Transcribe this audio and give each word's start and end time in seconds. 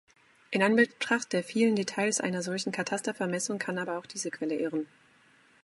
In 0.49 0.63
Anbetracht 0.63 1.31
der 1.31 1.43
vielen 1.43 1.75
Details 1.75 2.19
einer 2.21 2.41
solchen 2.41 2.71
Katastervermessung 2.71 3.59
kann 3.59 3.77
aber 3.77 3.99
auch 3.99 4.07
diese 4.07 4.31
Quelle 4.31 4.55
irren. 4.55 4.87